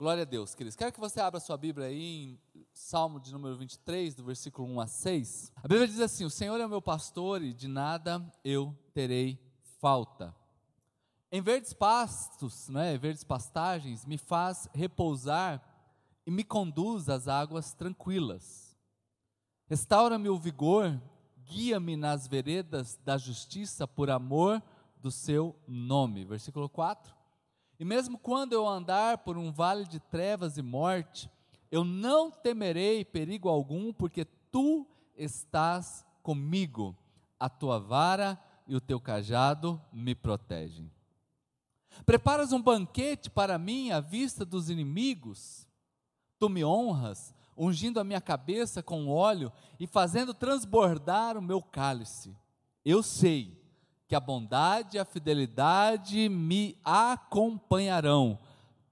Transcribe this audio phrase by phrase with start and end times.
[0.00, 0.76] Glória a Deus, queridos.
[0.76, 4.80] Quero que você abra sua Bíblia aí em Salmo de número 23, do versículo 1
[4.80, 5.52] a 6.
[5.56, 9.38] A Bíblia diz assim: O Senhor é o meu pastor e de nada eu terei
[9.78, 10.34] falta.
[11.30, 15.62] Em verdes pastos, né, verdes pastagens, me faz repousar
[16.24, 18.74] e me conduz às águas tranquilas.
[19.66, 20.98] Restaura-me o vigor,
[21.44, 24.62] guia-me nas veredas da justiça por amor
[24.96, 26.24] do seu nome.
[26.24, 27.19] Versículo 4.
[27.80, 31.30] E mesmo quando eu andar por um vale de trevas e morte,
[31.70, 36.94] eu não temerei perigo algum, porque tu estás comigo.
[37.38, 40.92] A tua vara e o teu cajado me protegem.
[42.04, 45.66] Preparas um banquete para mim à vista dos inimigos.
[46.38, 52.36] Tu me honras, ungindo a minha cabeça com óleo e fazendo transbordar o meu cálice.
[52.84, 53.58] Eu sei
[54.10, 58.36] que a bondade e a fidelidade me acompanharão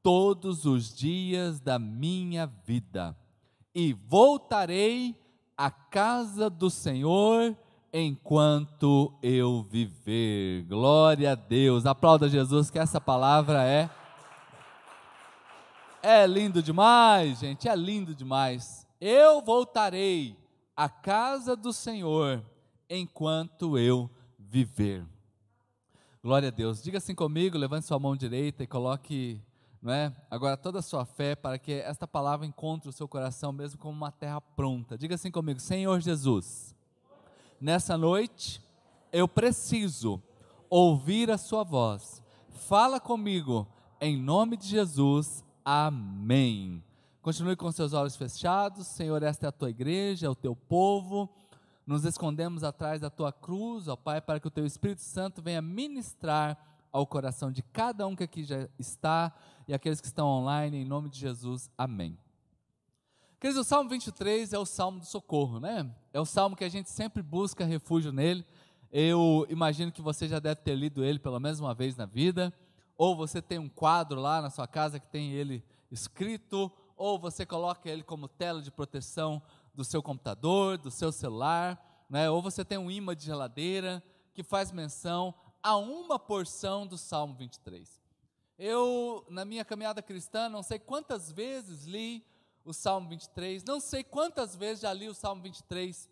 [0.01, 3.17] todos os dias da minha vida,
[3.75, 5.21] e voltarei
[5.57, 7.57] à casa do Senhor
[7.93, 10.63] enquanto eu viver.
[10.69, 11.85] Glória a Deus.
[11.85, 13.91] Aplauda Jesus que essa palavra é
[16.01, 18.87] é lindo demais, gente, é lindo demais.
[19.01, 20.37] Eu voltarei
[20.77, 22.41] à casa do Senhor
[22.89, 24.09] enquanto eu
[24.49, 25.05] viver.
[26.29, 26.83] Glória a Deus.
[26.83, 29.41] Diga assim comigo, levante sua mão direita e coloque,
[29.81, 30.15] não é?
[30.31, 33.97] Agora toda a sua fé para que esta palavra encontre o seu coração mesmo como
[33.97, 34.99] uma terra pronta.
[34.99, 36.77] Diga assim comigo, Senhor Jesus.
[37.59, 38.61] Nessa noite
[39.11, 40.23] eu preciso
[40.69, 42.23] ouvir a sua voz.
[42.51, 43.67] Fala comigo
[43.99, 45.43] em nome de Jesus.
[45.65, 46.85] Amém.
[47.23, 48.87] Continue com seus olhos fechados.
[48.87, 51.27] Senhor, esta é a tua igreja, é o teu povo.
[51.89, 55.63] Nos escondemos atrás da tua cruz, ó Pai, para que o teu Espírito Santo venha
[55.63, 59.35] ministrar ao coração de cada um que aqui já está
[59.67, 61.71] e aqueles que estão online, em nome de Jesus.
[61.79, 62.19] Amém.
[63.41, 65.91] Queridos, o Salmo 23 é o Salmo do socorro, né?
[66.13, 68.45] É o Salmo que a gente sempre busca refúgio nele.
[68.93, 72.53] Eu imagino que você já deve ter lido ele pelo menos uma vez na vida
[72.99, 77.47] ou você tem um quadro lá na sua casa que tem ele escrito, ou você
[77.47, 79.41] coloca ele como tela de proteção
[79.79, 82.29] do seu computador, do seu celular, né?
[82.29, 84.03] ou você tem um imã de geladeira
[84.35, 88.03] que faz menção a uma porção do Salmo 23.
[88.59, 92.27] Eu, na minha caminhada cristã, não sei quantas vezes li
[92.65, 96.11] o Salmo 23, não sei quantas vezes já li o Salmo 23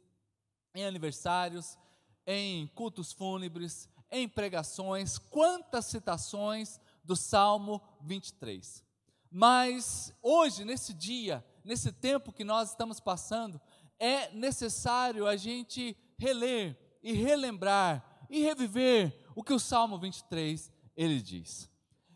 [0.72, 1.76] em aniversários,
[2.24, 8.84] em cultos fúnebres, em pregações, quantas citações do Salmo 23.
[9.28, 13.60] Mas hoje, nesse dia, nesse tempo que nós estamos passando,
[13.98, 21.20] é necessário a gente reler e relembrar e reviver o que o Salmo 23 ele
[21.20, 21.68] diz.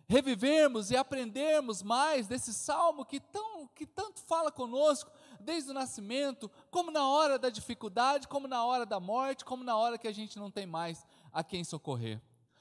[0.08, 6.50] Revivermos e aprendermos mais desse salmo que, tão, que tanto fala conosco, desde o nascimento,
[6.70, 10.12] como na hora da dificuldade, como na hora da morte, como na hora que a
[10.12, 12.20] gente não tem mais a quem socorrer.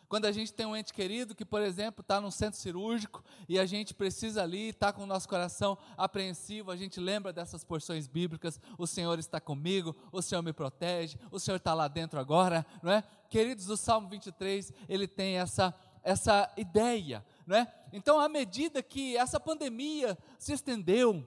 [0.09, 3.59] Quando a gente tem um ente querido que, por exemplo, está num centro cirúrgico e
[3.59, 8.08] a gente precisa ali, está com o nosso coração apreensivo, a gente lembra dessas porções
[8.08, 12.66] bíblicas: o Senhor está comigo, o Senhor me protege, o Senhor está lá dentro agora,
[12.81, 13.03] não é?
[13.30, 17.72] Queridos, o Salmo 23, ele tem essa, essa ideia, não é?
[17.94, 21.24] Então, à medida que essa pandemia se estendeu,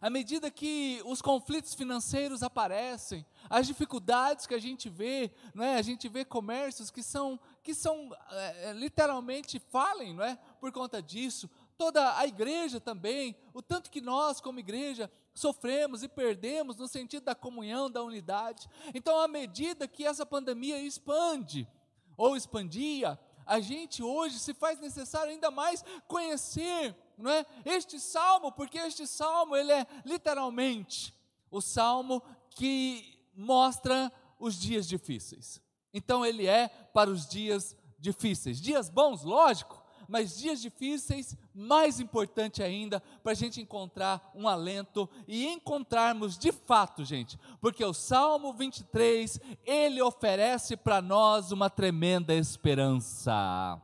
[0.00, 5.76] à medida que os conflitos financeiros aparecem, as dificuldades que a gente vê, não é?
[5.76, 10.38] A gente vê comércios que são que são é, literalmente falem, não é?
[10.58, 16.08] Por conta disso, toda a igreja também, o tanto que nós como igreja sofremos e
[16.08, 18.68] perdemos no sentido da comunhão, da unidade.
[18.94, 21.68] Então, à medida que essa pandemia expande
[22.16, 27.44] ou expandia, a gente hoje se faz necessário ainda mais conhecer não é?
[27.64, 31.14] Este salmo, porque este salmo ele é literalmente
[31.50, 35.60] o salmo que mostra os dias difíceis.
[35.92, 38.60] Então ele é para os dias difíceis.
[38.60, 45.08] Dias bons, lógico, mas dias difíceis, mais importante ainda, para a gente encontrar um alento
[45.28, 52.34] e encontrarmos de fato, gente, porque o Salmo 23, ele oferece para nós uma tremenda
[52.34, 53.80] esperança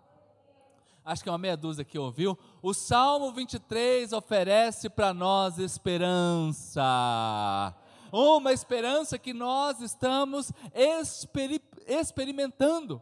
[1.06, 6.82] acho que é uma meia dúzia que ouviu, o Salmo 23 oferece para nós esperança.
[8.10, 10.50] Uma esperança que nós estamos
[11.86, 13.00] experimentando.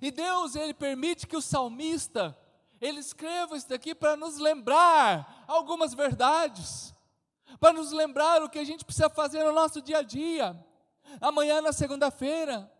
[0.00, 2.36] E Deus, Ele permite que o salmista,
[2.80, 6.94] ele escreva isso daqui para nos lembrar algumas verdades,
[7.58, 10.54] para nos lembrar o que a gente precisa fazer no nosso dia a dia.
[11.20, 12.70] Amanhã, na segunda-feira,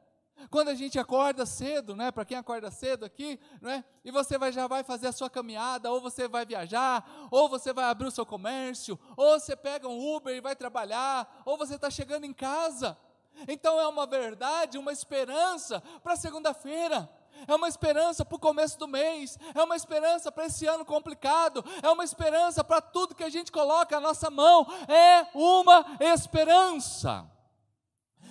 [0.51, 2.13] Quando a gente acorda cedo, né?
[2.13, 3.85] Para quem acorda cedo aqui, né?
[4.05, 7.73] E você vai, já vai fazer a sua caminhada, ou você vai viajar, ou você
[7.73, 11.77] vai abrir o seu comércio, ou você pega um Uber e vai trabalhar, ou você
[11.77, 12.97] está chegando em casa.
[13.49, 17.09] Então é uma verdade, uma esperança para segunda-feira.
[17.47, 21.63] É uma esperança para o começo do mês, é uma esperança para esse ano complicado,
[21.83, 27.31] é uma esperança para tudo que a gente coloca à nossa mão, é uma esperança.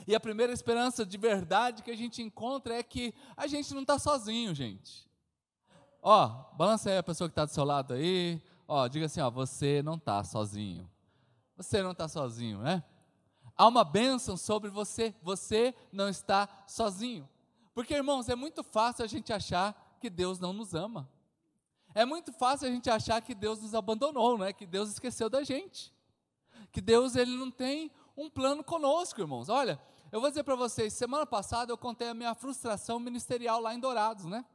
[0.07, 3.81] E a primeira esperança de verdade que a gente encontra é que a gente não
[3.81, 5.09] está sozinho, gente.
[6.01, 8.41] Ó, balança aí a pessoa que está do seu lado aí.
[8.67, 10.89] Ó, diga assim, ó, você não está sozinho.
[11.57, 12.83] Você não está sozinho, né?
[13.57, 15.15] Há uma bênção sobre você.
[15.21, 17.27] Você não está sozinho.
[17.73, 21.09] Porque, irmãos, é muito fácil a gente achar que Deus não nos ama.
[21.93, 24.51] É muito fácil a gente achar que Deus nos abandonou, né?
[24.51, 25.93] Que Deus esqueceu da gente.
[26.71, 29.47] Que Deus ele não tem um plano conosco, irmãos.
[29.47, 29.79] Olha,
[30.11, 33.79] eu vou dizer para vocês, semana passada eu contei a minha frustração ministerial lá em
[33.79, 34.45] Dourados, né?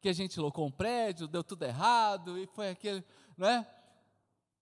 [0.00, 3.04] Que a gente locou um prédio, deu tudo errado, e foi aquele,
[3.36, 3.66] né?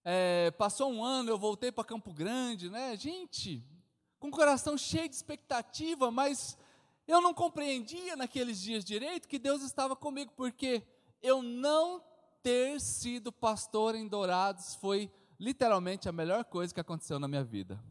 [0.05, 2.95] É, passou um ano, eu voltei para Campo Grande, né?
[2.97, 3.65] Gente,
[4.21, 6.59] com o coração cheio de expectativa, mas
[7.09, 10.83] eu não compreendia naqueles dias direito que Deus estava comigo, porque
[11.23, 12.03] eu não
[12.43, 15.11] ter sido pastor em Dourados foi
[15.41, 17.83] literalmente a melhor coisa que aconteceu na minha vida.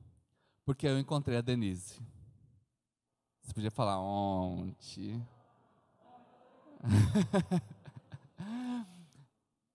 [0.63, 1.99] Porque eu encontrei a Denise.
[3.41, 5.27] Você podia falar ontem.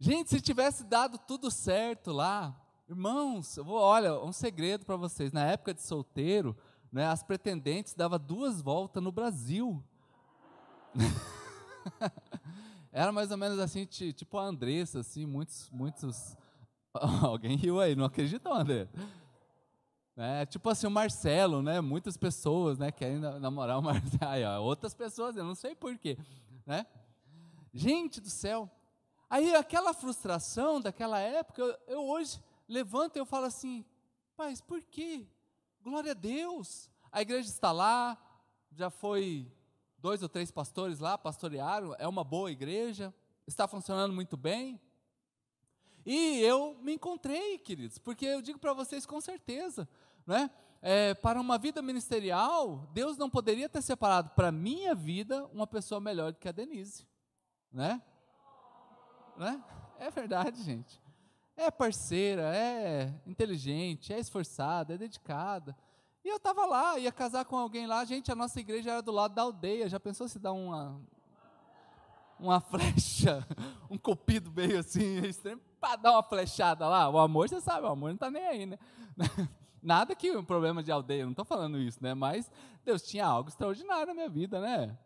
[0.09, 2.59] Gente, se tivesse dado tudo certo lá,
[2.89, 5.33] irmãos, eu vou, olha, um segredo para vocês.
[5.33, 6.57] Na época de solteiro,
[6.91, 9.85] né, as pretendentes davam duas voltas no Brasil.
[12.91, 16.39] Era mais ou menos assim, tipo a Andressa, assim, muitos, muitos.
[17.23, 18.89] Alguém riu aí, não acreditam, André?
[20.17, 21.83] É, tipo assim, o Marcelo, né?
[21.83, 24.09] Muitas pessoas, né, querem namorar o Marcelo.
[24.27, 26.17] Aí, ó, outras pessoas, eu não sei porquê,
[26.65, 26.87] né?
[27.75, 28.71] Gente do céu.
[29.31, 33.85] Aí aquela frustração daquela época, eu, hoje levanto e eu falo assim,
[34.37, 35.27] paz, por quê?
[35.83, 36.91] Glória a Deus.
[37.13, 38.17] A igreja está lá,
[38.73, 39.51] já foi
[39.99, 43.13] dois ou três pastores lá, pastorearam, é uma boa igreja,
[43.47, 44.81] está funcionando muito bem.
[46.07, 49.89] E eu me encontrei, queridos, porque eu digo para vocês com certeza,
[50.27, 50.51] né?
[50.81, 56.01] É, para uma vida ministerial, Deus não poderia ter separado para minha vida uma pessoa
[56.01, 57.07] melhor do que a Denise,
[57.73, 58.01] né?
[59.39, 59.63] Né?
[59.99, 61.01] É verdade, gente.
[61.57, 65.77] É parceira, é inteligente, é esforçada, é dedicada.
[66.25, 69.11] E eu estava lá, ia casar com alguém lá, gente, a nossa igreja era do
[69.11, 69.89] lado da aldeia.
[69.89, 71.01] Já pensou se dá uma
[72.39, 73.47] uma flecha,
[73.91, 77.09] um copido meio assim, extremo, para dar uma flechada lá?
[77.09, 78.79] O amor, você sabe, o amor não está nem aí, né?
[79.83, 82.15] Nada que um problema de aldeia, não estou falando isso, né?
[82.15, 82.51] Mas
[82.85, 84.97] Deus tinha algo extraordinário na minha vida, né?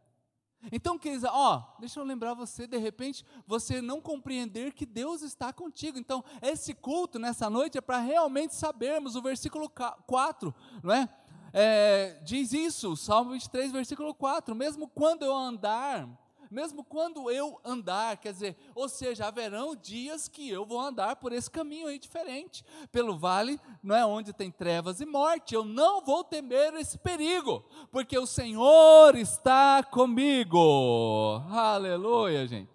[0.70, 5.52] Então, queridos, ó, deixa eu lembrar você, de repente, você não compreender que Deus está
[5.52, 5.98] contigo.
[5.98, 11.08] Então, esse culto nessa noite é para realmente sabermos, o versículo 4, não é?
[11.52, 12.20] é?
[12.22, 16.08] Diz isso, Salmo 23, versículo 4: mesmo quando eu andar
[16.52, 21.32] mesmo quando eu andar, quer dizer, ou seja, haverão dias que eu vou andar por
[21.32, 26.04] esse caminho aí diferente, pelo vale, não é onde tem trevas e morte, eu não
[26.04, 31.42] vou temer esse perigo, porque o Senhor está comigo.
[31.50, 32.70] Aleluia, gente.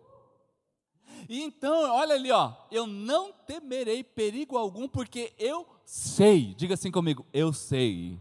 [1.30, 6.54] E então, olha ali, ó, eu não temerei perigo algum, porque eu sei.
[6.56, 8.18] Diga assim comigo, eu sei.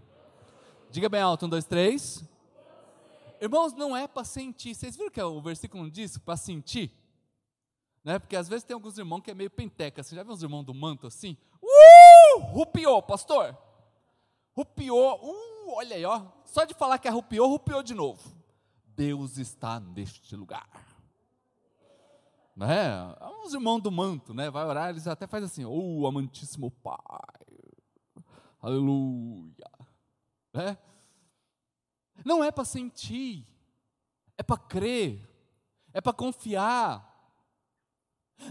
[0.90, 2.24] Diga bem alto, um, dois, três.
[3.40, 4.74] Irmãos, não é para sentir.
[4.74, 6.92] Vocês viram que o versículo não diz para sentir?
[8.02, 8.18] Né?
[8.18, 10.02] Porque às vezes tem alguns irmãos que é meio penteca.
[10.02, 11.36] Você já viu os irmãos do manto assim?
[11.62, 12.40] Uh!
[12.52, 13.56] Rupiou, pastor.
[14.54, 15.20] Rupiou.
[15.22, 16.24] Uh, olha aí, ó.
[16.44, 18.22] Só de falar que é rupiou, de novo.
[18.86, 20.68] Deus está neste lugar.
[22.56, 23.14] Né?
[23.44, 24.48] Uns irmãos do manto, né?
[24.50, 26.96] Vai orar, eles até fazem assim, oh, amantíssimo Pai.
[28.62, 29.70] Aleluia.
[30.54, 30.78] Né?
[32.26, 33.46] Não é para sentir,
[34.36, 35.24] é para crer,
[35.92, 37.15] é para confiar.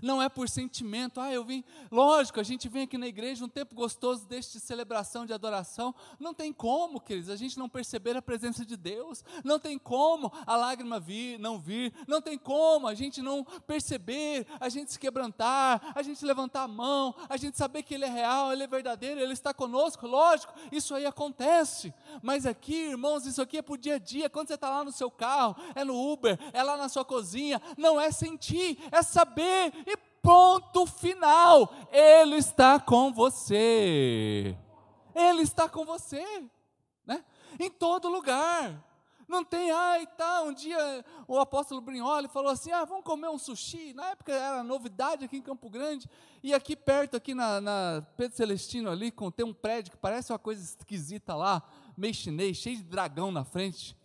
[0.02, 1.64] Não é por sentimento, ah, eu vim.
[1.92, 5.94] Lógico, a gente vem aqui na igreja um tempo gostoso deste celebração de adoração.
[6.20, 9.24] Não tem como, queridos, a gente não perceber a presença de Deus.
[9.44, 11.94] Não tem como a lágrima vir, não vir.
[12.08, 16.68] Não tem como a gente não perceber, a gente se quebrantar, a gente levantar a
[16.68, 20.08] mão, a gente saber que Ele é real, Ele é verdadeiro, Ele está conosco.
[20.08, 21.94] Lógico, isso aí acontece.
[22.22, 24.30] Mas aqui, irmãos, isso aqui é para o dia a dia.
[24.30, 27.62] Quando você está lá no seu carro, é no Uber, é lá na sua cozinha,
[27.78, 31.74] não é sentir, é saber e ponto final.
[31.92, 34.58] Ele está com você.
[35.14, 36.24] Ele está com você,
[37.06, 37.24] né?
[37.60, 38.84] Em todo lugar.
[39.28, 40.44] Não tem, ai, tá.
[40.44, 43.94] Um dia o apóstolo Brignoli falou assim: ah, vamos comer um sushi.
[43.94, 46.08] Na época era novidade aqui em Campo Grande.
[46.44, 50.32] E aqui perto, aqui na, na Pedro Celestino, ali, com, tem um prédio que parece
[50.32, 51.64] uma coisa esquisita lá,
[51.98, 53.98] meio chinês, cheio de dragão na frente.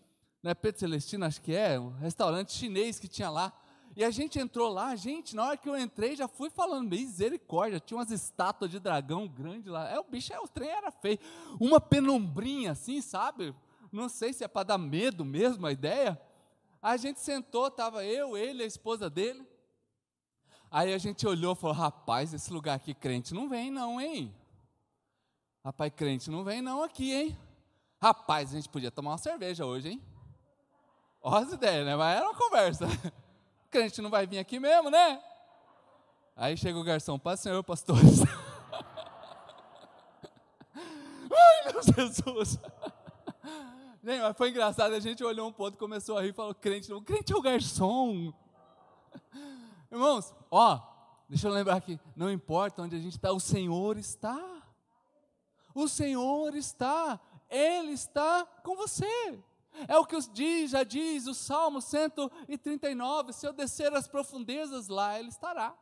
[0.42, 3.52] Né, Pedro Celestino, acho que é, um restaurante chinês que tinha lá.
[4.00, 7.78] E a gente entrou lá, gente, na hora que eu entrei, já fui falando, misericórdia,
[7.78, 9.90] tinha umas estátuas de dragão grande lá.
[9.90, 11.18] É, o bicho, é, o trem era feio.
[11.60, 13.54] Uma penumbrinha assim, sabe?
[13.92, 16.18] não sei se é para dar medo mesmo a ideia.
[16.80, 19.46] A gente sentou, estava eu, ele, a esposa dele.
[20.70, 24.34] Aí a gente olhou e falou: rapaz, esse lugar aqui crente não vem, não, hein?
[25.62, 27.38] Rapaz, crente não vem, não, aqui, hein?
[28.00, 30.02] Rapaz, a gente podia tomar uma cerveja hoje, hein?
[31.20, 31.94] Olha as ideias, né?
[31.94, 32.86] Mas era uma conversa.
[33.70, 35.22] Crente não vai vir aqui mesmo, né?
[36.36, 38.22] Aí chega o garçom, paz senhor, pastores.
[40.74, 42.58] Ai, meu Jesus.
[44.02, 47.02] Gente, mas foi engraçado, a gente olhou um ponto, começou a rir falou, crente, não,
[47.02, 48.32] crente é o garçom.
[49.92, 50.80] Irmãos, ó,
[51.28, 54.62] deixa eu lembrar aqui, não importa onde a gente está, o Senhor está.
[55.74, 59.38] O Senhor está, Ele está com você.
[59.88, 65.18] É o que diz, já diz o Salmo 139, se eu descer as profundezas lá,
[65.18, 65.74] Ele estará.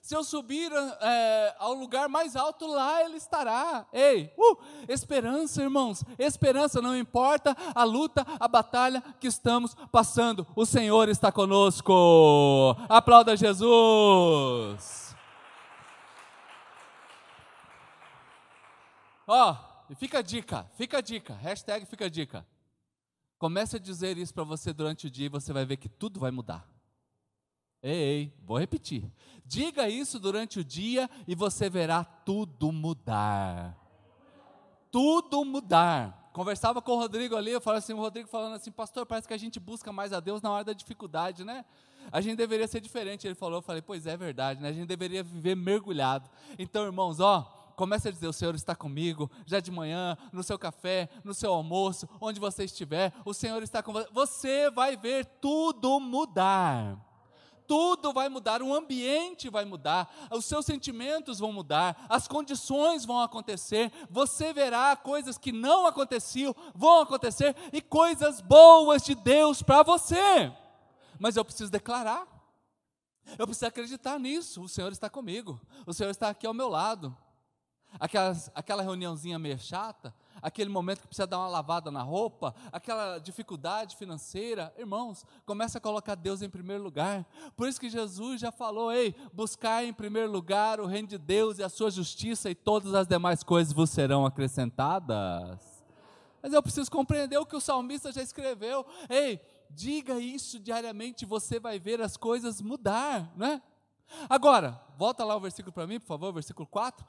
[0.00, 3.86] Se eu subir é, ao lugar mais alto, lá Ele estará.
[3.90, 10.66] Ei, uh, esperança, irmãos, esperança, não importa a luta, a batalha que estamos passando, o
[10.66, 12.76] Senhor está conosco.
[12.88, 15.04] Aplauda Jesus.
[19.26, 22.44] Ó, oh, e fica a dica, fica a dica, hashtag fica a dica.
[23.38, 26.18] Comece a dizer isso para você durante o dia e você vai ver que tudo
[26.18, 26.68] vai mudar.
[27.80, 29.08] Ei, ei, vou repetir.
[29.46, 33.78] Diga isso durante o dia e você verá tudo mudar.
[34.90, 36.30] Tudo mudar.
[36.32, 39.34] Conversava com o Rodrigo ali, eu falei assim, o Rodrigo falando assim, pastor, parece que
[39.34, 41.64] a gente busca mais a Deus na hora da dificuldade, né?
[42.10, 43.28] A gente deveria ser diferente.
[43.28, 44.70] Ele falou, eu falei, pois é verdade, né?
[44.70, 46.28] A gente deveria viver mergulhado.
[46.58, 50.58] Então, irmãos, ó, comece a dizer: O Senhor está comigo, já de manhã, no seu
[50.58, 54.08] café, no seu almoço, onde você estiver, o Senhor está com você.
[54.12, 56.98] Você vai ver tudo mudar
[57.66, 63.20] tudo vai mudar, o ambiente vai mudar, os seus sentimentos vão mudar, as condições vão
[63.20, 69.82] acontecer, você verá coisas que não aconteciam, vão acontecer e coisas boas de Deus para
[69.82, 70.52] você.
[71.18, 72.26] Mas eu preciso declarar,
[73.38, 74.62] eu preciso acreditar nisso.
[74.62, 77.16] O Senhor está comigo, o Senhor está aqui ao meu lado.
[77.98, 83.18] Aquelas, aquela reuniãozinha meio chata, aquele momento que precisa dar uma lavada na roupa, aquela
[83.18, 87.26] dificuldade financeira, irmãos, começa a colocar Deus em primeiro lugar.
[87.56, 91.58] Por isso que Jesus já falou: ei, buscar em primeiro lugar o reino de Deus
[91.58, 95.84] e a sua justiça, e todas as demais coisas vos serão acrescentadas.
[96.42, 98.84] Mas eu preciso compreender o que o salmista já escreveu.
[99.08, 103.62] Ei, diga isso diariamente, você vai ver as coisas mudar, não é?
[104.28, 107.04] Agora, volta lá o versículo para mim, por favor, versículo 4.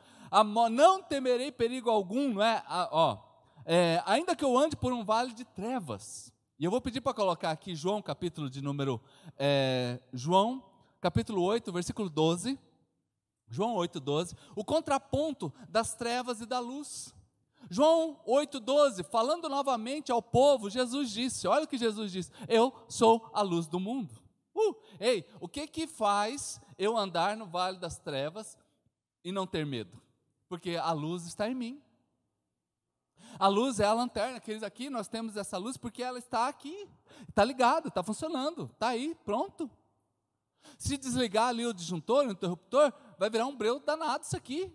[0.72, 2.64] Não temerei perigo algum, não é?
[2.92, 3.18] ó,
[3.66, 6.32] é, ainda que eu ande por um vale de trevas.
[6.60, 9.02] E eu vou pedir para colocar aqui João, capítulo de número.
[9.38, 10.64] É, João,
[11.02, 12.60] capítulo 8, versículo 12.
[13.48, 14.36] João 8, 12.
[14.56, 17.14] O contraponto das trevas e da luz.
[17.70, 23.30] João 8,12, falando novamente ao povo, Jesus disse: olha o que Jesus disse: Eu sou
[23.34, 24.25] a luz do mundo.
[24.56, 28.58] Uh, ei, o que que faz eu andar no vale das trevas
[29.24, 30.02] e não ter medo?
[30.48, 31.82] Porque a luz está em mim.
[33.38, 36.88] A luz é a lanterna, aqueles aqui, nós temos essa luz porque ela está aqui,
[37.28, 39.70] está ligada, está funcionando, está aí, pronto.
[40.78, 44.74] Se desligar ali o disjuntor, o interruptor, vai virar um breu danado isso aqui.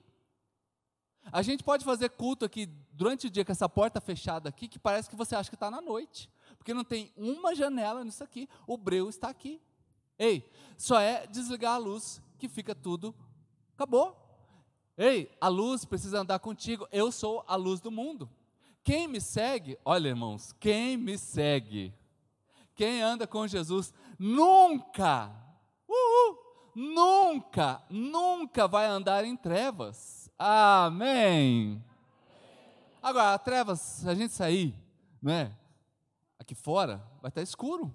[1.33, 4.79] A gente pode fazer culto aqui durante o dia com essa porta fechada aqui, que
[4.79, 8.49] parece que você acha que está na noite, porque não tem uma janela nisso aqui,
[8.67, 9.61] o breu está aqui.
[10.21, 10.47] Ei,
[10.77, 13.15] só é desligar a luz que fica tudo,
[13.75, 14.15] acabou.
[14.95, 16.87] Ei, a luz precisa andar contigo.
[16.93, 18.29] Eu sou a luz do mundo.
[18.85, 21.95] Quem me segue, olha irmãos, quem me segue,
[22.75, 25.33] quem anda com Jesus, nunca,
[25.89, 26.39] uh,
[26.75, 30.31] nunca, nunca vai andar em trevas.
[30.39, 31.83] Amém.
[33.03, 34.75] Agora, trevas, a gente sair,
[35.23, 35.57] não é?
[36.39, 37.95] Aqui fora, vai estar escuro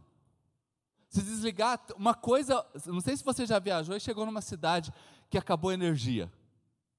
[1.16, 4.94] se desligar, uma coisa, não sei se você já viajou e chegou numa cidade
[5.30, 6.32] que acabou a energia.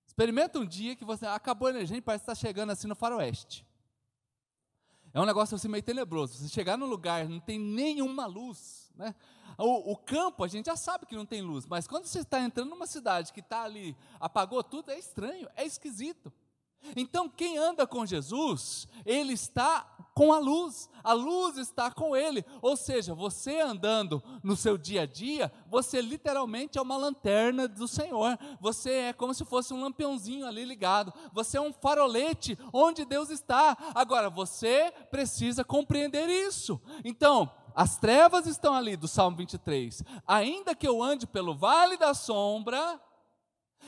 [0.06, 2.94] Experimenta um dia que você acabou a energia e parece que está chegando assim no
[2.94, 3.66] faroeste.
[5.12, 6.34] É um negócio assim meio tenebroso.
[6.34, 8.90] Você chegar no lugar, não tem nenhuma luz.
[8.94, 9.14] Né?
[9.58, 12.40] O, o, campo, a gente já sabe que não tem luz, mas quando você está
[12.40, 16.32] entrando numa cidade que está ali, apagou tudo, é estranho, é esquisito.
[16.94, 22.42] Então, quem anda com Jesus, ele está com a luz, a luz está com ele.
[22.62, 27.86] Ou seja, você andando no seu dia a dia, você literalmente é uma lanterna do
[27.86, 28.38] Senhor.
[28.58, 31.12] Você é como se fosse um lampiãozinho ali ligado.
[31.34, 33.76] Você é um farolete onde Deus está.
[33.94, 36.80] Agora, você precisa compreender isso.
[37.04, 40.02] Então, as trevas estão ali do Salmo 23.
[40.26, 42.98] Ainda que eu ande pelo vale da sombra,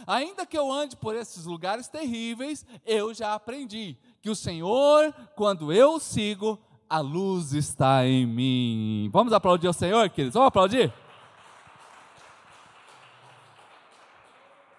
[0.06, 5.72] ainda que eu ande por esses lugares terríveis, eu já aprendi que o Senhor, quando
[5.72, 9.10] eu sigo, a luz está em mim.
[9.12, 10.34] Vamos aplaudir o Senhor, queridos?
[10.34, 10.92] Vamos aplaudir?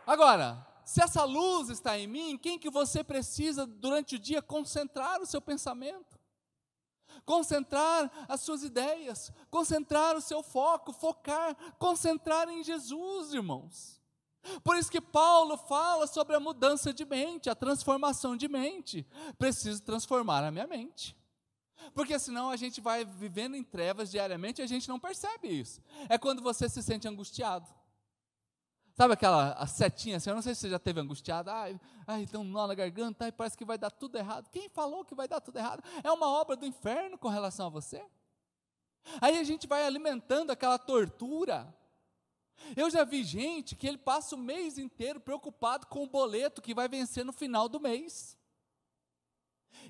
[0.05, 5.21] Agora, se essa luz está em mim, quem que você precisa durante o dia concentrar
[5.21, 6.17] o seu pensamento?
[7.23, 13.98] Concentrar as suas ideias, concentrar o seu foco, focar, concentrar em Jesus, irmãos.
[14.63, 19.05] Por isso que Paulo fala sobre a mudança de mente, a transformação de mente.
[19.37, 21.15] Preciso transformar a minha mente.
[21.93, 25.81] Porque senão a gente vai vivendo em trevas diariamente e a gente não percebe isso.
[26.07, 27.67] É quando você se sente angustiado.
[28.93, 30.29] Sabe aquela setinha assim?
[30.29, 31.49] Eu não sei se você já teve angustiado.
[31.49, 34.49] Ai, ai, tem um nó na garganta, ai, parece que vai dar tudo errado.
[34.49, 35.81] Quem falou que vai dar tudo errado?
[36.03, 38.03] É uma obra do inferno com relação a você.
[39.21, 41.73] Aí a gente vai alimentando aquela tortura
[42.75, 46.73] eu já vi gente que ele passa o mês inteiro preocupado com o boleto que
[46.73, 48.37] vai vencer no final do mês.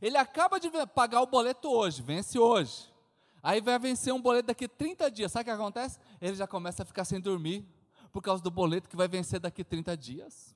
[0.01, 2.89] Ele acaba de pagar o boleto hoje, vence hoje.
[3.41, 5.31] Aí vai vencer um boleto daqui a 30 dias.
[5.31, 5.99] Sabe o que acontece?
[6.21, 7.65] Ele já começa a ficar sem dormir
[8.11, 10.55] por causa do boleto que vai vencer daqui a 30 dias.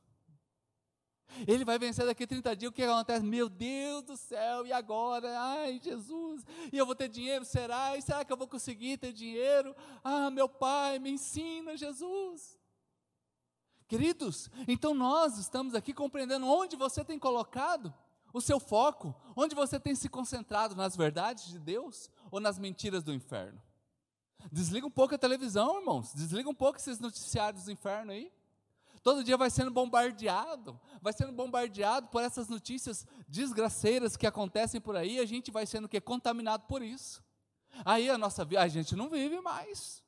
[1.47, 2.69] Ele vai vencer daqui a 30 dias.
[2.69, 3.25] O que acontece?
[3.25, 5.39] Meu Deus do céu, e agora?
[5.39, 7.43] Ai, Jesus, e eu vou ter dinheiro?
[7.45, 7.97] Será?
[7.97, 9.75] E será que eu vou conseguir ter dinheiro?
[10.03, 12.57] Ah, meu Pai, me ensina, Jesus.
[13.87, 17.93] Queridos, então nós estamos aqui compreendendo onde você tem colocado
[18.33, 23.03] o seu foco, onde você tem se concentrado nas verdades de Deus ou nas mentiras
[23.03, 23.61] do inferno.
[24.51, 26.13] Desliga um pouco a televisão, irmãos.
[26.13, 28.31] Desliga um pouco esses noticiários do inferno aí.
[29.03, 34.95] Todo dia vai sendo bombardeado, vai sendo bombardeado por essas notícias desgraceiras que acontecem por
[34.95, 37.21] aí, a gente vai sendo que contaminado por isso.
[37.83, 40.01] Aí a nossa vida, a gente não vive mais.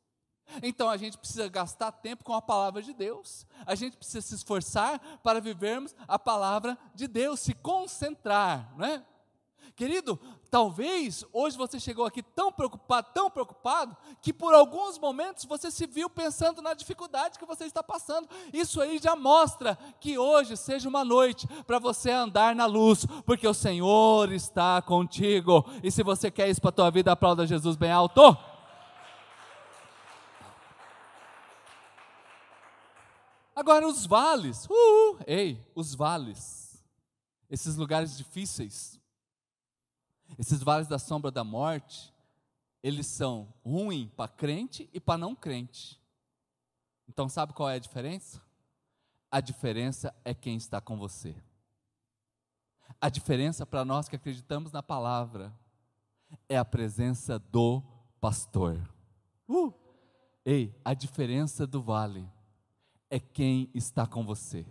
[0.61, 3.45] Então a gente precisa gastar tempo com a palavra de Deus.
[3.65, 9.05] A gente precisa se esforçar para vivermos a palavra de Deus, se concentrar, não é?
[9.75, 10.17] Querido,
[10.49, 15.85] talvez hoje você chegou aqui tão preocupado, tão preocupado, que por alguns momentos você se
[15.85, 18.29] viu pensando na dificuldade que você está passando.
[18.53, 23.45] Isso aí já mostra que hoje seja uma noite para você andar na luz, porque
[23.45, 25.65] o Senhor está contigo.
[25.83, 28.21] E se você quer isso para a tua vida, aplauda Jesus bem alto.
[33.53, 36.81] Agora os vales, uh, ei, os vales,
[37.49, 38.99] esses lugares difíceis,
[40.37, 42.13] esses vales da sombra da morte,
[42.81, 45.99] eles são ruins para crente e para não crente.
[47.07, 48.41] Então, sabe qual é a diferença?
[49.31, 51.35] A diferença é quem está com você.
[52.99, 55.53] A diferença para nós que acreditamos na palavra
[56.47, 57.81] é a presença do
[58.19, 58.77] pastor.
[59.47, 59.73] Uh!
[60.45, 62.29] Ei, a diferença do vale
[63.09, 64.65] é quem está com você.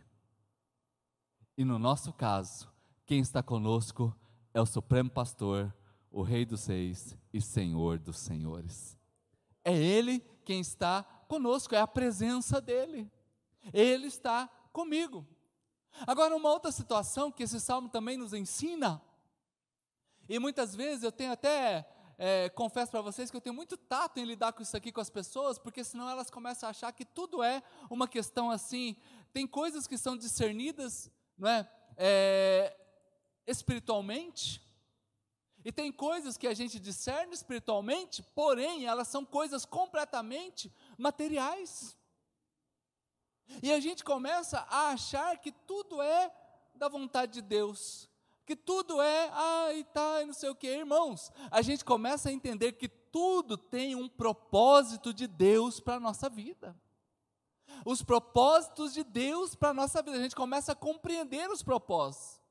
[1.57, 2.73] E no nosso caso,
[3.07, 4.15] quem está conosco
[4.55, 5.75] é o Supremo Pastor,
[6.13, 8.97] o Rei dos Reis e Senhor dos Senhores.
[9.65, 13.11] É Ele quem está conosco, é a presença dEle.
[13.73, 15.27] Ele está comigo.
[16.07, 19.03] Agora, uma outra situação que esse salmo também nos ensina,
[20.29, 24.19] e muitas vezes eu tenho até, é, confesso para vocês que eu tenho muito tato
[24.19, 27.05] em lidar com isso aqui com as pessoas, porque senão elas começam a achar que
[27.05, 28.97] tudo é uma questão assim.
[29.33, 31.69] Tem coisas que são discernidas, não é?
[31.97, 32.84] é
[33.47, 34.65] espiritualmente,
[35.65, 41.97] e tem coisas que a gente discerne espiritualmente, porém elas são coisas completamente materiais.
[43.63, 46.31] E a gente começa a achar que tudo é
[46.75, 48.11] da vontade de Deus,
[48.45, 51.33] que tudo é, ai, tá, não sei o que, irmãos.
[51.51, 56.29] A gente começa a entender que tudo tem um propósito de Deus para a nossa
[56.29, 56.77] vida.
[57.87, 62.44] Os propósitos de Deus para a nossa vida, a gente começa a compreender os propósitos.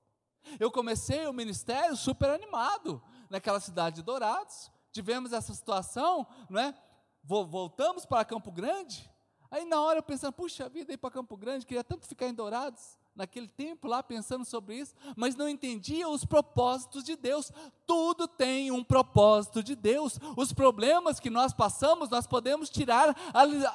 [0.60, 4.71] Eu comecei o ministério super animado naquela cidade de Dourados.
[4.91, 6.75] Tivemos essa situação, não é?
[7.23, 9.10] Voltamos para Campo Grande.
[9.49, 12.34] Aí na hora eu pensando, puxa vida, ir para Campo Grande, queria tanto ficar em
[12.34, 17.51] Dourados naquele tempo lá pensando sobre isso, mas não entendia os propósitos de Deus.
[17.86, 20.19] Tudo tem um propósito de Deus.
[20.36, 23.15] Os problemas que nós passamos, nós podemos tirar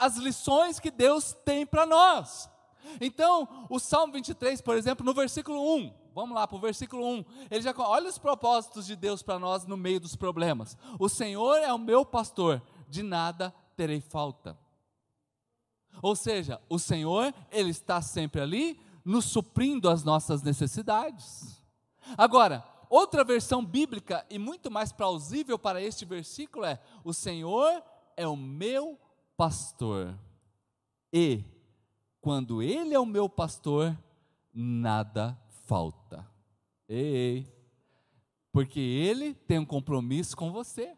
[0.00, 2.50] as lições que Deus tem para nós.
[3.00, 7.24] Então, o Salmo 23, por exemplo, no versículo 1, Vamos lá para o versículo 1.
[7.48, 10.76] Ele já olha os propósitos de Deus para nós no meio dos problemas.
[10.98, 14.58] O Senhor é o meu pastor, de nada terei falta.
[16.02, 21.62] Ou seja, o Senhor, ele está sempre ali nos suprindo as nossas necessidades.
[22.16, 27.80] Agora, outra versão bíblica e muito mais plausível para este versículo é: O Senhor
[28.16, 28.98] é o meu
[29.36, 30.18] pastor,
[31.12, 31.44] e
[32.20, 33.96] quando Ele é o meu pastor,
[34.52, 36.26] nada falta.
[36.88, 37.46] Ei,
[38.50, 40.96] porque Ele tem um compromisso com você.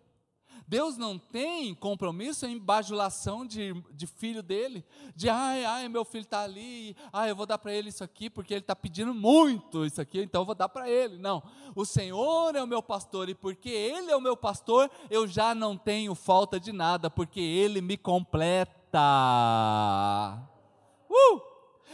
[0.69, 4.85] Deus não tem compromisso em bajulação de, de filho dele,
[5.17, 8.31] de ai, ai, meu filho está ali, ai, eu vou dar para ele isso aqui,
[8.31, 11.19] porque ele está pedindo muito isso aqui, então eu vou dar para ele.
[11.19, 11.43] Não,
[11.75, 15.57] o Senhor é o meu pastor, e porque Ele é o meu pastor, eu já
[15.57, 19.01] não tenho falta de nada, porque Ele me completa.
[21.11, 21.50] Uh!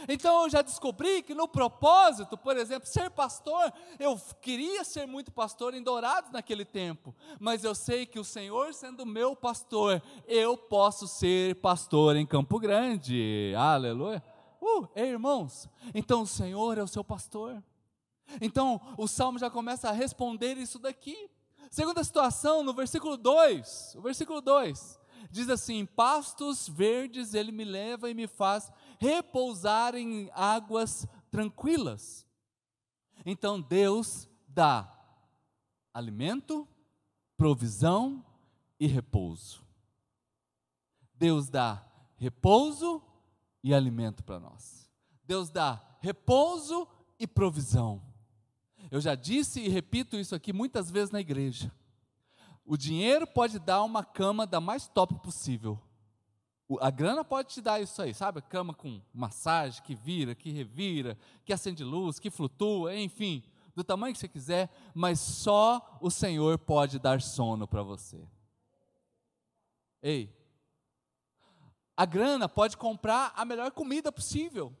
[0.07, 5.31] Então eu já descobri que no propósito, por exemplo, ser pastor, eu queria ser muito
[5.31, 10.57] pastor em Dourados naquele tempo, mas eu sei que o Senhor sendo meu pastor, eu
[10.57, 13.53] posso ser pastor em Campo Grande.
[13.57, 14.23] Aleluia.
[14.61, 17.63] Uh, irmãos, então o Senhor é o seu pastor.
[18.41, 21.29] Então o salmo já começa a responder isso daqui.
[21.69, 24.99] Segunda situação, no versículo 2, o versículo 2
[25.31, 32.25] diz assim: Pastos verdes ele me leva e me faz repousar em águas tranquilas.
[33.25, 34.93] Então Deus dá
[35.93, 36.67] alimento,
[37.35, 38.23] provisão
[38.79, 39.63] e repouso.
[41.13, 41.83] Deus dá
[42.15, 43.01] repouso
[43.63, 44.89] e alimento para nós.
[45.23, 46.87] Deus dá repouso
[47.19, 48.01] e provisão.
[48.89, 51.71] Eu já disse e repito isso aqui muitas vezes na igreja.
[52.63, 55.79] O dinheiro pode dar uma cama da mais top possível,
[56.81, 58.41] a grana pode te dar isso aí, sabe?
[58.41, 63.41] Cama com massagem, que vira, que revira, que acende luz, que flutua, enfim,
[63.73, 68.27] do tamanho que você quiser, mas só o Senhor pode dar sono para você.
[70.01, 70.35] Ei,
[71.95, 74.75] a grana pode comprar a melhor comida possível.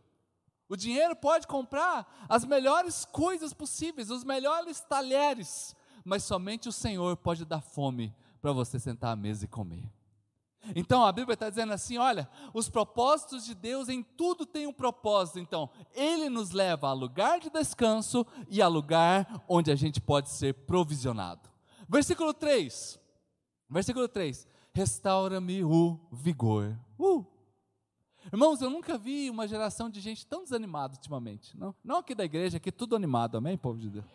[0.69, 7.15] O dinheiro pode comprar as melhores coisas possíveis, os melhores talheres, mas somente o Senhor
[7.15, 9.89] pode dar fome para você sentar à mesa e comer.
[10.75, 14.73] Então a Bíblia está dizendo assim: olha, os propósitos de Deus em tudo tem um
[14.73, 15.39] propósito.
[15.39, 20.29] Então, Ele nos leva a lugar de descanso e a lugar onde a gente pode
[20.29, 21.49] ser provisionado.
[21.87, 22.99] Versículo 3.
[23.69, 24.47] Versículo 3.
[24.73, 26.77] Restaura-me o vigor.
[26.99, 27.25] Uh!
[28.31, 31.57] Irmãos, eu nunca vi uma geração de gente tão desanimada ultimamente.
[31.57, 34.05] Não, não aqui da igreja, aqui tudo animado, amém, povo de Deus?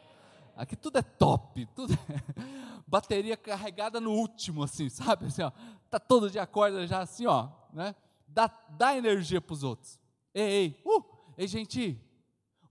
[0.56, 2.42] Aqui tudo é top, tudo é
[2.86, 5.26] bateria carregada no último, assim, sabe?
[5.26, 5.50] Assim, ó,
[5.90, 7.94] tá todo dia acorda já assim, ó, né?
[8.28, 9.98] Dá, dá energia para os outros.
[10.34, 11.04] Ei, ei, uh,
[11.36, 12.00] ei, gente,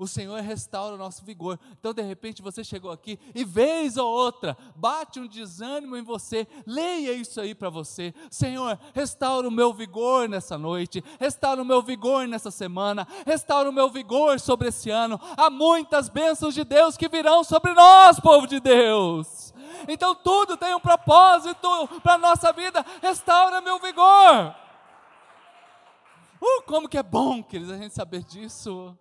[0.02, 1.60] o Senhor restaura o nosso vigor.
[1.80, 6.48] Então, de repente, você chegou aqui e vez ou outra bate um desânimo em você.
[6.66, 8.12] Leia isso aí para você.
[8.32, 13.74] Senhor, restaura o meu vigor nessa noite, restaura o meu vigor nessa semana, restaura o
[13.74, 15.22] meu vigor sobre esse ano.
[15.38, 19.54] Há muitas bênçãos de Deus que virão sobre nós, povo de Deus.
[19.88, 22.84] Então, tudo tem um propósito para a nossa vida.
[23.04, 24.56] Restaura meu vigor.
[26.42, 28.98] Uh, como que é bom, queridos, a gente saber disso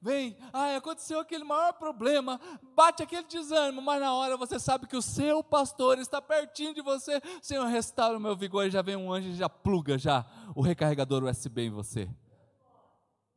[0.00, 2.40] vem, ai, aconteceu aquele maior problema,
[2.74, 6.80] bate aquele desânimo, mas na hora você sabe que o seu pastor está pertinho de
[6.80, 10.24] você, Senhor, restaura o meu vigor, e já vem um anjo e já pluga já
[10.54, 12.08] o recarregador USB em você.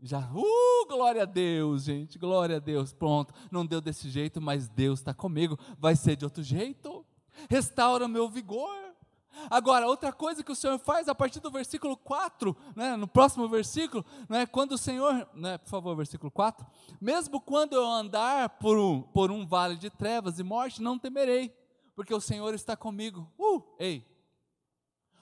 [0.02, 4.68] Já, uh, glória a Deus, gente, glória a Deus, pronto, não deu desse jeito, mas
[4.68, 7.06] Deus está comigo, vai ser de outro jeito,
[7.50, 8.93] restaura o meu vigor,
[9.50, 13.48] Agora, outra coisa que o Senhor faz a partir do versículo 4, né, no próximo
[13.48, 16.66] versículo, né, quando o Senhor, né, por favor, versículo 4:
[17.02, 21.56] Mesmo quando eu andar por um, por um vale de trevas e morte, não temerei,
[21.96, 23.32] porque o Senhor está comigo.
[23.38, 24.06] Uh, ei,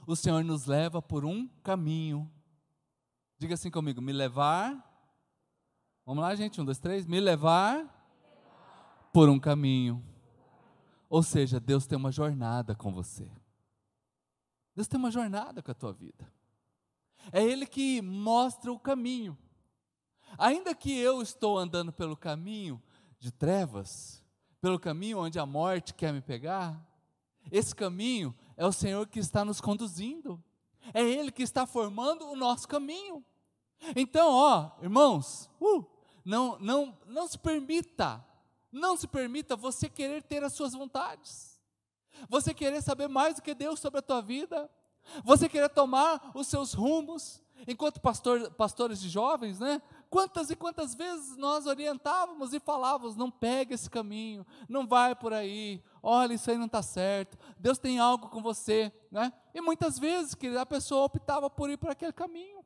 [0.06, 2.30] o Senhor nos leva por um caminho.
[3.38, 4.88] Diga assim comigo: me levar.
[6.06, 7.06] Vamos lá, gente, um, dois, três.
[7.06, 8.02] Me levar
[9.14, 10.04] por um caminho.
[11.10, 13.30] Ou seja, Deus tem uma jornada com você.
[14.76, 16.32] Deus tem uma jornada com a tua vida.
[17.32, 19.38] É Ele que mostra o caminho.
[20.38, 22.82] Ainda que eu estou andando pelo caminho
[23.20, 24.24] de trevas,
[24.62, 26.80] pelo caminho onde a morte quer me pegar,
[27.52, 30.42] esse caminho é o Senhor que está nos conduzindo.
[30.94, 33.24] É Ele que está formando o nosso caminho.
[33.96, 35.86] Então, ó, irmãos, uh,
[36.24, 38.24] não, não, não se permita,
[38.72, 41.51] não se permita você querer ter as suas vontades.
[42.30, 44.70] Você querer saber mais do que Deus sobre a tua vida?
[45.24, 47.42] Você querer tomar os seus rumos?
[47.68, 49.82] Enquanto pastor, pastores de jovens, né?
[50.10, 55.32] Quantas e quantas vezes nós orientávamos e falávamos: não pega esse caminho, não vai por
[55.32, 59.32] aí, olha, isso aí não está certo, Deus tem algo com você, né?
[59.54, 62.62] E muitas vezes, que a pessoa optava por ir por aquele caminho.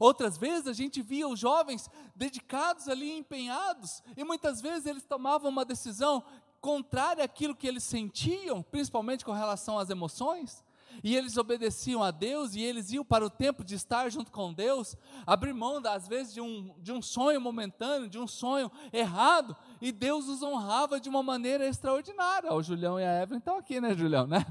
[0.00, 5.50] Outras vezes a gente via os jovens dedicados ali, empenhados, e muitas vezes eles tomavam
[5.50, 6.24] uma decisão
[6.64, 10.64] contrária àquilo que eles sentiam, principalmente com relação às emoções,
[11.02, 14.50] e eles obedeciam a Deus e eles iam para o tempo de estar junto com
[14.50, 14.96] Deus,
[15.26, 19.92] abrir mão, às vezes, de um, de um sonho momentâneo, de um sonho errado, e
[19.92, 22.50] Deus os honrava de uma maneira extraordinária.
[22.50, 24.26] O Julião e a Evelyn estão aqui, né, Julião?
[24.26, 24.46] Né?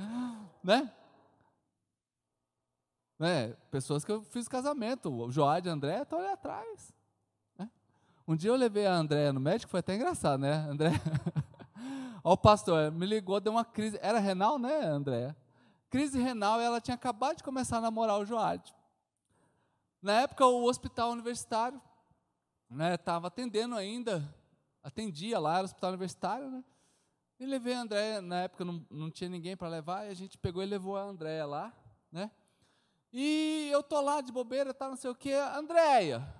[0.64, 0.90] né?
[3.18, 3.48] né?
[3.70, 6.90] Pessoas que eu fiz casamento, o Joade e a André estão ali atrás.
[8.30, 10.52] Um dia eu levei a André no médico, foi até engraçado, né?
[10.70, 10.92] André.
[12.22, 13.98] Ó, o pastor me ligou, deu uma crise.
[14.00, 15.34] Era renal, né, André?
[15.88, 18.72] crise renal ela tinha acabado de começar a namorar o Joade.
[20.00, 21.82] Na época, o hospital universitário
[22.94, 24.32] estava né, atendendo ainda,
[24.80, 26.62] atendia lá, era hospital universitário, né?
[27.40, 30.38] E levei a Andréia, na época não, não tinha ninguém para levar, e a gente
[30.38, 31.72] pegou e levou a Andréia lá,
[32.12, 32.30] né?
[33.12, 36.38] E eu tô lá de bobeira, tá, não sei o quê, Andréia,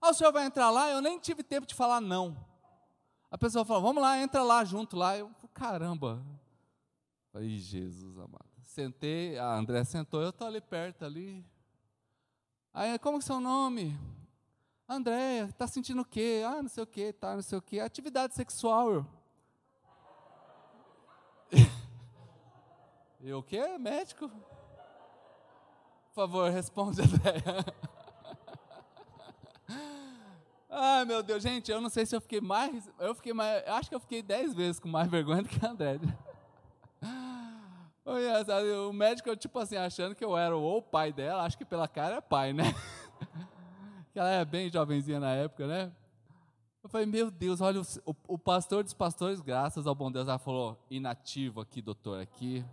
[0.00, 0.90] ah, o senhor vai entrar lá?
[0.90, 2.36] Eu nem tive tempo de falar não.
[3.30, 5.16] A pessoa falou, vamos lá, entra lá junto lá.
[5.16, 6.22] Eu, caramba.
[7.32, 11.44] Falei, Jesus amado sentei, a André sentou, eu estou ali perto ali.
[12.72, 13.98] Aí, como que é seu nome?
[14.88, 16.44] André, está sentindo o quê?
[16.46, 17.80] Ah, não sei o quê, tá, não sei o quê.
[17.80, 19.04] Atividade sexual.
[23.20, 23.76] Eu o quê?
[23.78, 24.28] Médico?
[24.28, 27.42] Por favor, responde, André.
[30.80, 33.88] Ai, meu Deus, gente, eu não sei se eu fiquei mais, eu fiquei mais, acho
[33.88, 35.98] que eu fiquei dez vezes com mais vergonha do que a André.
[38.86, 42.16] O médico, tipo assim, achando que eu era o pai dela, acho que pela cara
[42.16, 42.72] é pai, né?
[44.12, 45.90] que ela é bem jovenzinha na época, né?
[46.80, 50.38] Eu falei, meu Deus, olha, o, o, pastor dos pastores, graças ao bom Deus, ela
[50.38, 52.64] falou, inativo aqui, doutor, aqui,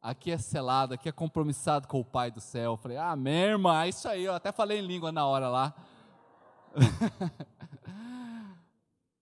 [0.00, 2.72] aqui é selado, aqui é compromissado com o Pai do céu.
[2.72, 5.48] Eu falei, ah, minha irmã, é isso aí, eu até falei em língua na hora
[5.48, 5.74] lá.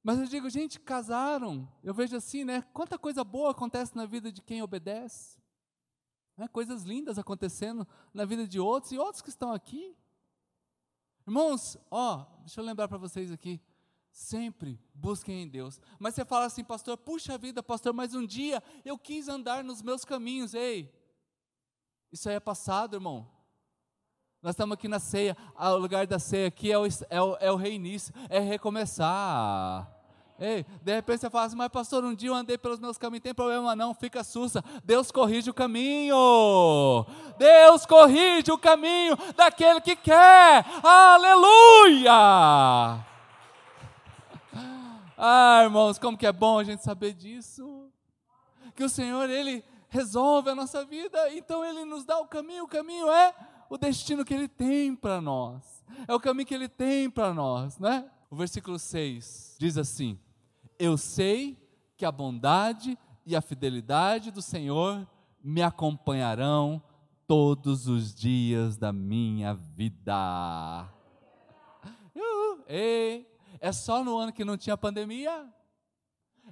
[0.03, 1.69] Mas eu digo, gente, casaram.
[1.83, 2.63] Eu vejo assim, né?
[2.73, 5.37] Quanta coisa boa acontece na vida de quem obedece.
[6.37, 6.47] Né?
[6.49, 9.97] Coisas lindas acontecendo na vida de outros e outros que estão aqui.
[11.27, 13.61] Irmãos, ó, deixa eu lembrar para vocês aqui.
[14.13, 15.81] Sempre busquem em Deus.
[15.99, 19.83] Mas você fala assim, pastor, puxa vida, pastor, mas um dia eu quis andar nos
[19.83, 20.55] meus caminhos.
[20.55, 20.95] Ei,
[22.13, 23.29] isso aí é passado, irmão.
[24.43, 25.37] Nós estamos aqui na ceia.
[25.57, 29.91] Ah, o lugar da ceia aqui é o, é o, é o reinício, é recomeçar.
[30.39, 33.23] Ei, de repente você fala assim, mas pastor, um dia eu andei pelos meus caminhos,
[33.23, 34.63] tem problema não, fica sussa.
[34.85, 37.07] Deus corrige o caminho.
[37.39, 40.65] Deus corrige o caminho daquele que quer.
[40.83, 42.13] Aleluia!
[45.17, 47.91] Ah, irmãos, como que é bom a gente saber disso.
[48.75, 52.69] Que o Senhor, Ele resolve a nossa vida, então Ele nos dá o caminho, o
[52.69, 53.35] caminho é
[53.69, 55.85] o destino que Ele tem para nós.
[56.07, 58.11] É o caminho que Ele tem para nós, né?
[58.31, 60.19] O versículo 6 diz assim:
[60.79, 61.57] eu sei
[61.97, 65.07] que a bondade e a fidelidade do Senhor
[65.43, 66.83] me acompanharão
[67.27, 70.87] todos os dias da minha vida.
[72.69, 73.27] Ei,
[73.59, 75.49] é só no ano que não tinha pandemia?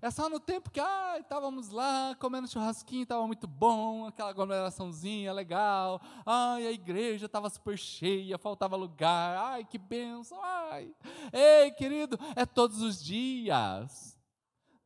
[0.03, 5.33] É só no tempo que ah, estávamos lá comendo churrasquinho, estava muito bom, aquela aglomeraçãozinha
[5.33, 6.01] legal.
[6.27, 9.37] Ai, a igreja estava super cheia, faltava lugar.
[9.39, 10.39] Ai, que benção.
[10.43, 10.95] Ai.
[11.33, 14.15] Ei, querido, é todos os dias.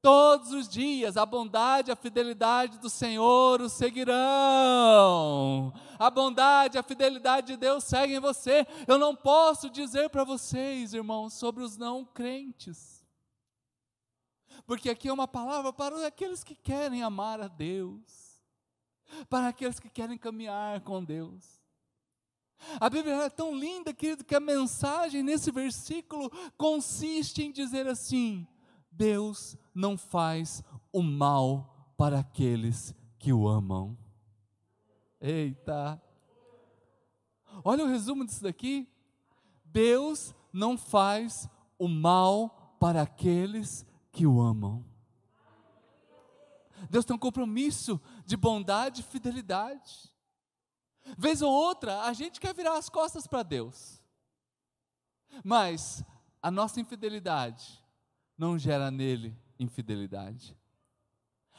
[0.00, 4.14] Todos os dias a bondade a fidelidade do Senhor o seguirão.
[5.98, 8.64] A bondade a fidelidade de Deus seguem você.
[8.86, 12.97] Eu não posso dizer para vocês, irmãos, sobre os não crentes.
[14.68, 18.38] Porque aqui é uma palavra para aqueles que querem amar a Deus,
[19.30, 21.62] para aqueles que querem caminhar com Deus.
[22.78, 28.46] A Bíblia é tão linda, querido, que a mensagem nesse versículo consiste em dizer assim:
[28.92, 33.96] Deus não faz o mal para aqueles que o amam.
[35.18, 35.98] Eita!
[37.64, 38.86] Olha o resumo disso daqui.
[39.64, 43.86] Deus não faz o mal para aqueles
[44.18, 44.84] que o amam.
[46.90, 50.12] Deus tem um compromisso de bondade e fidelidade.
[51.16, 54.02] Vez ou outra, a gente quer virar as costas para Deus.
[55.44, 56.02] Mas
[56.42, 57.80] a nossa infidelidade
[58.36, 60.58] não gera nele infidelidade.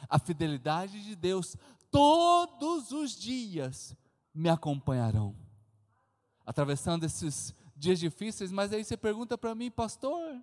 [0.06, 1.56] A fidelidade de Deus
[1.90, 3.96] todos os dias
[4.34, 5.34] me acompanharão.
[6.44, 10.42] Atravessando esses dias difíceis, mas aí você pergunta para mim, pastor,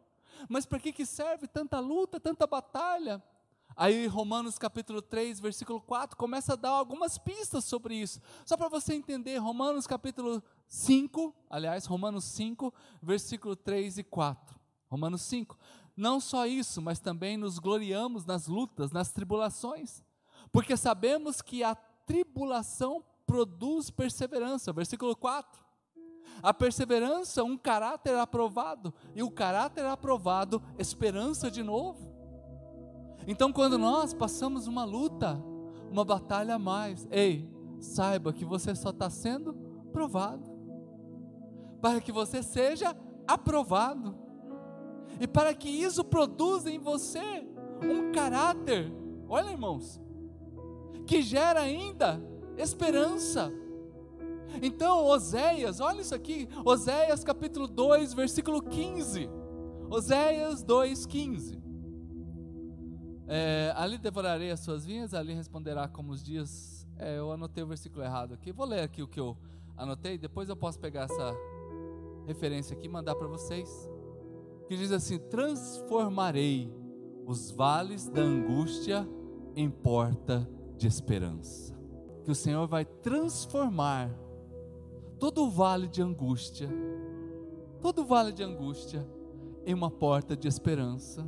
[0.50, 3.21] mas para que, que serve tanta luta, tanta batalha?
[3.76, 8.19] Aí Romanos capítulo 3, versículo 4, começa a dar algumas pistas sobre isso.
[8.43, 12.73] Só para você entender, Romanos capítulo 5, aliás, Romanos 5,
[13.04, 14.60] versículo 3 e 4.
[14.89, 15.58] Romanos 5.
[15.95, 20.04] Não só isso, mas também nos gloriamos nas lutas, nas tribulações,
[20.52, 24.71] porque sabemos que a tribulação produz perseverança.
[24.71, 25.66] Versículo 4.
[26.41, 32.13] A perseverança, um caráter aprovado, e o caráter aprovado, esperança de novo.
[33.25, 35.41] Então, quando nós passamos uma luta,
[35.91, 39.53] uma batalha a mais, ei, saiba que você só está sendo
[39.91, 40.49] provado,
[41.81, 42.95] para que você seja
[43.27, 44.15] aprovado,
[45.19, 47.47] e para que isso produza em você
[47.83, 48.91] um caráter,
[49.27, 49.99] olha irmãos,
[51.05, 52.21] que gera ainda
[52.57, 53.51] esperança.
[54.62, 59.29] Então, Oséias, olha isso aqui, Oséias capítulo 2, versículo 15.
[59.89, 61.62] Oséias 2, 15.
[63.27, 66.88] É, ali devorarei as suas vinhas, ali responderá como os dias.
[66.97, 68.51] É, eu anotei o versículo errado aqui.
[68.51, 69.38] Vou ler aqui o que eu
[69.75, 71.36] anotei, depois eu posso pegar essa
[72.25, 73.89] referência aqui e mandar para vocês.
[74.67, 76.73] Que diz assim: Transformarei
[77.25, 79.07] os vales da angústia
[79.55, 81.75] em porta de esperança.
[82.23, 84.10] Que o Senhor vai transformar
[85.19, 86.69] todo vale de angústia,
[87.82, 89.06] todo vale de angústia,
[89.65, 91.27] em uma porta de esperança.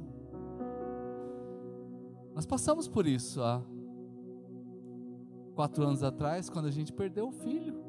[2.33, 3.61] Nós passamos por isso há
[5.55, 7.83] quatro anos atrás, quando a gente perdeu o filho.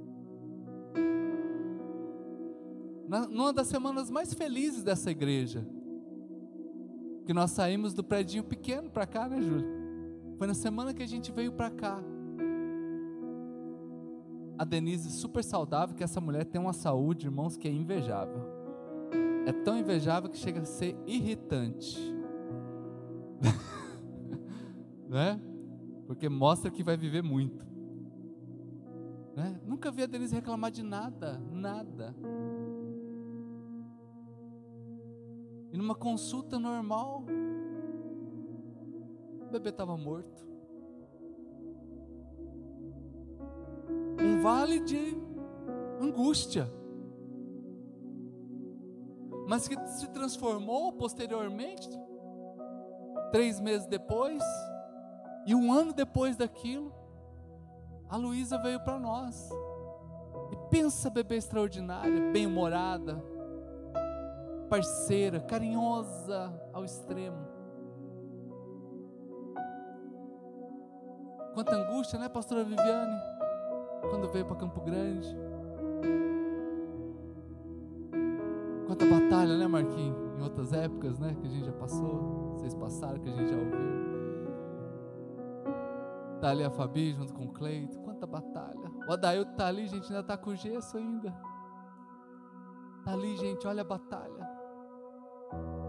[3.07, 5.65] Na, numa das semanas mais felizes dessa igreja,
[7.25, 9.69] que nós saímos do predinho pequeno para cá, né, Júlio?
[10.37, 12.03] Foi na semana que a gente veio para cá.
[14.61, 18.43] A Denise, super saudável, que essa mulher tem uma saúde, irmãos, que é invejável.
[19.47, 21.99] É tão invejável que chega a ser irritante.
[25.09, 25.41] né?
[26.07, 27.67] Porque mostra que vai viver muito.
[29.35, 29.59] Né?
[29.65, 32.15] Nunca vi a Denise reclamar de nada, nada.
[35.73, 37.25] E numa consulta normal,
[39.41, 40.50] o bebê estava morto.
[44.21, 45.17] Um vale de
[46.01, 46.71] angústia.
[49.49, 51.89] Mas que se transformou posteriormente,
[53.33, 54.43] três meses depois,
[55.47, 56.93] e um ano depois daquilo,
[58.09, 59.51] a Luísa veio para nós.
[60.53, 63.23] E pensa, bebê extraordinária, bem-humorada,
[64.69, 67.49] parceira, carinhosa ao extremo.
[71.55, 73.40] Quanta angústia, né, pastora Viviane?
[74.09, 75.37] Quando veio para Campo Grande.
[78.87, 80.17] Quanta batalha, né, Marquinhos?
[80.39, 83.57] Em outras épocas, né, que a gente já passou, vocês passaram, que a gente já
[83.57, 84.01] ouviu.
[86.41, 87.99] Está ali a Fabi junto com o Cleito.
[88.01, 88.91] Quanta batalha.
[89.07, 91.37] O Adailto está ali, gente, ainda está com gesso ainda.
[92.99, 94.51] Está ali, gente, olha a batalha.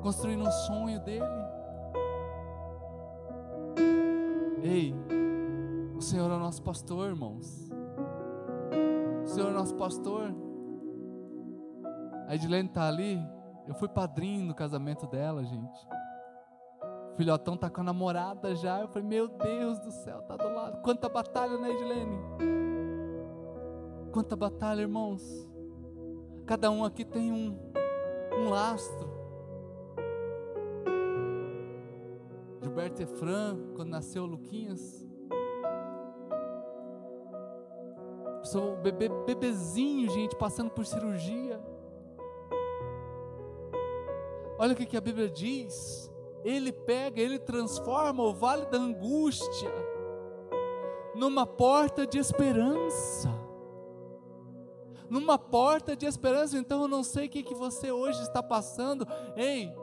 [0.02, 1.26] Construindo um sonho dele.
[4.62, 4.94] Ei,
[5.96, 7.71] o Senhor é o nosso pastor, irmãos.
[9.32, 10.36] Senhor é nosso pastor.
[12.28, 13.18] A Edilene está ali.
[13.66, 15.88] Eu fui padrinho no casamento dela, gente.
[17.14, 18.82] O filhotão tá com a namorada já.
[18.82, 20.82] Eu falei, meu Deus do céu, tá do lado.
[20.82, 22.20] Quanta batalha, né, Edilene?
[24.12, 25.24] Quanta batalha, irmãos.
[26.46, 27.58] Cada um aqui tem um,
[28.38, 29.10] um lastro.
[32.62, 35.10] Gilberto Efran, quando nasceu Luquinhas.
[38.52, 41.58] Sou bebê, bebezinho, gente, passando por cirurgia.
[44.60, 46.12] Olha o que, que a Bíblia diz.
[46.44, 49.72] Ele pega, ele transforma o vale da angústia
[51.16, 53.34] numa porta de esperança.
[55.10, 56.58] Numa porta de esperança.
[56.58, 59.08] Então eu não sei o que, que você hoje está passando.
[59.38, 59.74] Ei,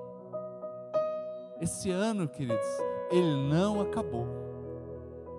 [1.59, 2.69] esse ano, queridos,
[3.11, 4.27] ele não acabou.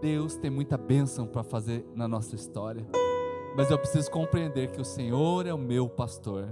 [0.02, 2.88] Deus tem muita bênção para fazer na nossa história.
[3.60, 6.48] Mas eu preciso compreender que o Senhor é o meu pastor.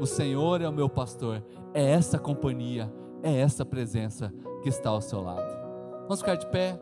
[0.00, 1.40] O Senhor é o meu pastor.
[1.72, 5.46] É essa companhia é essa presença que está ao seu lado.
[6.02, 6.74] Vamos ficar de pé.